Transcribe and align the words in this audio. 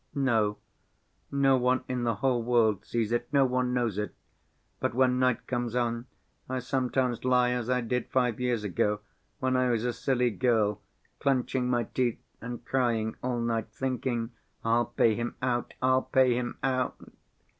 No, 0.15 0.57
no 1.31 1.57
one 1.57 1.83
in 1.87 2.05
the 2.05 2.15
whole 2.15 2.41
world 2.41 2.83
sees 2.87 3.11
it, 3.11 3.27
no 3.31 3.45
one 3.45 3.71
knows 3.71 3.99
it, 3.99 4.15
but 4.79 4.95
when 4.95 5.19
night 5.19 5.45
comes 5.45 5.75
on, 5.75 6.07
I 6.49 6.57
sometimes 6.57 7.23
lie 7.23 7.51
as 7.51 7.69
I 7.69 7.81
did 7.81 8.09
five 8.09 8.39
years 8.39 8.63
ago, 8.63 9.01
when 9.37 9.55
I 9.55 9.69
was 9.69 9.85
a 9.85 9.93
silly 9.93 10.31
girl, 10.31 10.81
clenching 11.19 11.69
my 11.69 11.83
teeth 11.83 12.19
and 12.41 12.65
crying 12.65 13.15
all 13.21 13.39
night, 13.41 13.67
thinking, 13.71 14.31
'I'll 14.65 14.85
pay 14.85 15.13
him 15.13 15.35
out, 15.39 15.75
I'll 15.83 16.01
pay 16.01 16.33
him 16.33 16.57
out! 16.63 16.95